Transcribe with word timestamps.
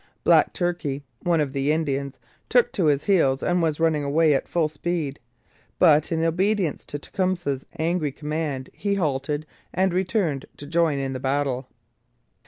Black 0.23 0.51
Turkey, 0.53 1.03
one 1.21 1.39
of 1.39 1.53
the 1.53 1.71
Indians, 1.71 2.17
took 2.49 2.71
to 2.71 2.85
his 2.85 3.03
heels 3.03 3.43
and 3.43 3.61
was 3.61 3.79
running 3.79 4.03
away 4.03 4.33
at 4.33 4.47
full 4.47 4.67
speed, 4.67 5.19
but 5.77 6.11
in 6.11 6.23
obedience 6.23 6.83
to 6.85 6.97
Tecumseh's 6.97 7.67
angry 7.77 8.11
command 8.11 8.71
he 8.73 8.95
halted 8.95 9.45
and 9.71 9.93
returned 9.93 10.47
to 10.57 10.65
join 10.65 10.97
in 10.97 11.13
the 11.13 11.19
battle. 11.19 11.67